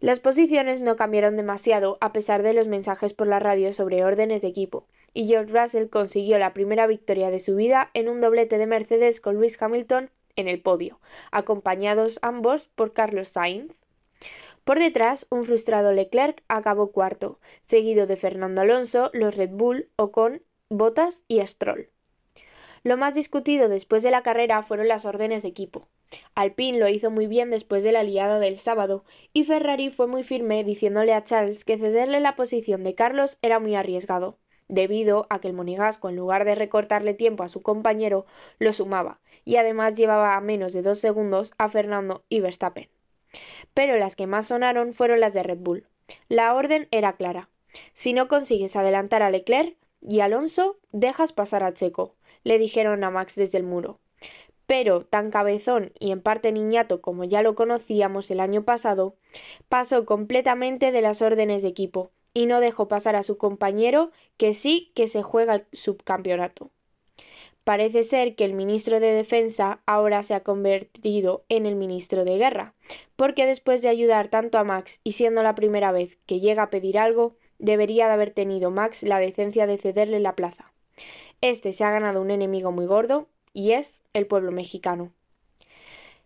Las 0.00 0.18
posiciones 0.18 0.80
no 0.80 0.96
cambiaron 0.96 1.36
demasiado 1.36 1.96
a 2.00 2.12
pesar 2.12 2.42
de 2.42 2.54
los 2.54 2.66
mensajes 2.66 3.12
por 3.12 3.28
la 3.28 3.38
radio 3.38 3.72
sobre 3.72 4.04
órdenes 4.04 4.42
de 4.42 4.48
equipo, 4.48 4.88
y 5.14 5.26
George 5.26 5.52
Russell 5.52 5.88
consiguió 5.88 6.38
la 6.38 6.54
primera 6.54 6.88
victoria 6.88 7.30
de 7.30 7.38
su 7.38 7.54
vida 7.54 7.90
en 7.94 8.08
un 8.08 8.20
doblete 8.20 8.58
de 8.58 8.66
Mercedes 8.66 9.20
con 9.20 9.34
Lewis 9.34 9.60
Hamilton 9.62 10.10
en 10.34 10.48
el 10.48 10.60
podio, 10.60 10.98
acompañados 11.30 12.18
ambos 12.22 12.66
por 12.74 12.92
Carlos 12.92 13.28
Sainz. 13.28 13.81
Por 14.64 14.78
detrás, 14.78 15.26
un 15.30 15.44
frustrado 15.44 15.92
Leclerc 15.92 16.42
acabó 16.46 16.92
cuarto, 16.92 17.40
seguido 17.64 18.06
de 18.06 18.16
Fernando 18.16 18.60
Alonso, 18.60 19.10
los 19.12 19.36
Red 19.36 19.50
Bull, 19.50 19.88
Ocon, 19.96 20.42
Bottas 20.68 21.24
y 21.26 21.44
Stroll. 21.44 21.90
Lo 22.84 22.96
más 22.96 23.14
discutido 23.14 23.68
después 23.68 24.02
de 24.02 24.10
la 24.10 24.22
carrera 24.22 24.62
fueron 24.62 24.88
las 24.88 25.04
órdenes 25.04 25.42
de 25.42 25.48
equipo. 25.48 25.88
Alpine 26.34 26.78
lo 26.78 26.88
hizo 26.88 27.10
muy 27.10 27.26
bien 27.26 27.50
después 27.50 27.82
de 27.82 27.92
la 27.92 28.04
liada 28.04 28.38
del 28.38 28.58
sábado, 28.58 29.04
y 29.32 29.44
Ferrari 29.44 29.90
fue 29.90 30.06
muy 30.06 30.22
firme 30.22 30.62
diciéndole 30.62 31.12
a 31.12 31.24
Charles 31.24 31.64
que 31.64 31.78
cederle 31.78 32.20
la 32.20 32.36
posición 32.36 32.84
de 32.84 32.94
Carlos 32.94 33.38
era 33.42 33.58
muy 33.58 33.74
arriesgado, 33.74 34.38
debido 34.68 35.26
a 35.28 35.40
que 35.40 35.48
el 35.48 35.54
monigasco, 35.54 36.08
en 36.08 36.16
lugar 36.16 36.44
de 36.44 36.54
recortarle 36.54 37.14
tiempo 37.14 37.42
a 37.42 37.48
su 37.48 37.62
compañero, 37.62 38.26
lo 38.58 38.72
sumaba, 38.72 39.20
y 39.44 39.56
además 39.56 39.96
llevaba 39.96 40.36
a 40.36 40.40
menos 40.40 40.72
de 40.72 40.82
dos 40.82 41.00
segundos 41.00 41.52
a 41.58 41.68
Fernando 41.68 42.24
y 42.28 42.40
Verstappen. 42.40 42.91
Pero 43.74 43.96
las 43.96 44.16
que 44.16 44.26
más 44.26 44.46
sonaron 44.46 44.92
fueron 44.92 45.20
las 45.20 45.34
de 45.34 45.42
Red 45.42 45.58
Bull. 45.58 45.86
La 46.28 46.54
orden 46.54 46.88
era 46.90 47.14
clara. 47.14 47.48
Si 47.94 48.12
no 48.12 48.28
consigues 48.28 48.76
adelantar 48.76 49.22
a 49.22 49.30
Leclerc 49.30 49.76
y 50.00 50.20
Alonso, 50.20 50.78
dejas 50.92 51.32
pasar 51.32 51.62
a 51.62 51.72
Checo, 51.72 52.14
le 52.44 52.58
dijeron 52.58 53.04
a 53.04 53.10
Max 53.10 53.34
desde 53.34 53.58
el 53.58 53.64
muro 53.64 53.98
pero 54.72 55.04
tan 55.04 55.30
cabezón 55.30 55.92
y 55.98 56.12
en 56.12 56.22
parte 56.22 56.50
niñato 56.50 57.02
como 57.02 57.24
ya 57.24 57.42
lo 57.42 57.54
conocíamos 57.54 58.30
el 58.30 58.40
año 58.40 58.62
pasado, 58.64 59.16
pasó 59.68 60.06
completamente 60.06 60.92
de 60.92 61.02
las 61.02 61.20
órdenes 61.20 61.60
de 61.60 61.68
equipo 61.68 62.10
y 62.32 62.46
no 62.46 62.58
dejó 62.58 62.88
pasar 62.88 63.14
a 63.14 63.22
su 63.22 63.36
compañero 63.36 64.12
que 64.38 64.54
sí 64.54 64.90
que 64.94 65.08
se 65.08 65.22
juega 65.22 65.56
el 65.56 65.66
subcampeonato. 65.74 66.70
Parece 67.64 68.02
ser 68.02 68.34
que 68.34 68.44
el 68.44 68.54
ministro 68.54 68.98
de 68.98 69.12
Defensa 69.12 69.80
ahora 69.86 70.22
se 70.22 70.34
ha 70.34 70.40
convertido 70.40 71.44
en 71.48 71.66
el 71.66 71.76
ministro 71.76 72.24
de 72.24 72.36
Guerra, 72.36 72.74
porque 73.14 73.46
después 73.46 73.82
de 73.82 73.88
ayudar 73.88 74.28
tanto 74.28 74.58
a 74.58 74.64
Max 74.64 75.00
y 75.04 75.12
siendo 75.12 75.42
la 75.42 75.54
primera 75.54 75.92
vez 75.92 76.18
que 76.26 76.40
llega 76.40 76.64
a 76.64 76.70
pedir 76.70 76.98
algo, 76.98 77.36
debería 77.58 78.08
de 78.08 78.14
haber 78.14 78.30
tenido 78.30 78.70
Max 78.70 79.04
la 79.04 79.20
decencia 79.20 79.66
de 79.66 79.78
cederle 79.78 80.18
la 80.18 80.34
plaza. 80.34 80.72
Este 81.40 81.72
se 81.72 81.84
ha 81.84 81.90
ganado 81.90 82.20
un 82.20 82.30
enemigo 82.30 82.72
muy 82.72 82.86
gordo 82.86 83.28
y 83.52 83.72
es 83.72 84.02
el 84.12 84.26
pueblo 84.26 84.50
mexicano. 84.50 85.12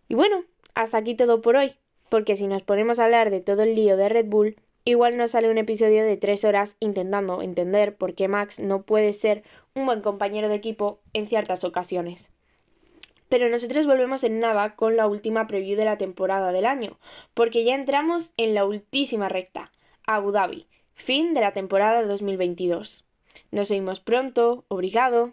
Y 0.09 0.15
bueno, 0.15 0.43
hasta 0.73 0.97
aquí 0.97 1.15
todo 1.15 1.41
por 1.41 1.55
hoy, 1.55 1.73
porque 2.09 2.35
si 2.35 2.47
nos 2.47 2.63
ponemos 2.63 2.99
a 2.99 3.05
hablar 3.05 3.29
de 3.29 3.41
todo 3.41 3.63
el 3.63 3.75
lío 3.75 3.97
de 3.97 4.09
Red 4.09 4.25
Bull, 4.25 4.55
igual 4.85 5.17
nos 5.17 5.31
sale 5.31 5.51
un 5.51 5.57
episodio 5.57 6.03
de 6.03 6.17
tres 6.17 6.45
horas 6.45 6.77
intentando 6.79 7.41
entender 7.41 7.95
por 7.95 8.15
qué 8.15 8.27
Max 8.27 8.59
no 8.59 8.83
puede 8.83 9.13
ser 9.13 9.43
un 9.77 9.85
buen 9.85 10.01
compañero 10.01 10.49
de 10.49 10.55
equipo 10.55 10.99
en 11.13 11.27
ciertas 11.27 11.63
ocasiones. 11.63 12.29
Pero 13.29 13.49
nosotros 13.49 13.85
volvemos 13.85 14.23
en 14.23 14.39
nada 14.39 14.75
con 14.75 14.95
la 14.95 15.07
última 15.07 15.47
preview 15.47 15.77
de 15.77 15.85
la 15.85 15.97
temporada 15.97 16.51
del 16.51 16.65
año, 16.65 16.97
porque 17.33 17.63
ya 17.63 17.75
entramos 17.75 18.33
en 18.37 18.53
la 18.53 18.65
última 18.65 19.29
recta, 19.29 19.71
Abu 20.05 20.31
Dhabi, 20.31 20.67
fin 20.93 21.33
de 21.33 21.41
la 21.41 21.51
temporada 21.51 22.03
2022. 22.03 23.05
Nos 23.51 23.69
vemos 23.69 23.99
pronto, 23.99 24.65
obrigado. 24.67 25.29